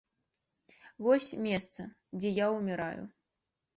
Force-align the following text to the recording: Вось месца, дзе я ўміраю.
Вось 1.07 1.29
месца, 1.47 1.81
дзе 2.19 2.29
я 2.43 2.47
ўміраю. 2.57 3.03